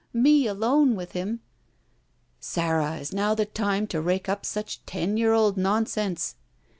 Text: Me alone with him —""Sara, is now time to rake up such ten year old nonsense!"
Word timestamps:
Me 0.13 0.47
alone 0.47 0.95
with 0.95 1.11
him 1.11 1.41
—""Sara, 2.39 2.95
is 2.97 3.13
now 3.13 3.35
time 3.35 3.85
to 3.85 4.01
rake 4.01 4.27
up 4.27 4.47
such 4.47 4.83
ten 4.87 5.15
year 5.15 5.33
old 5.33 5.57
nonsense!" 5.57 6.33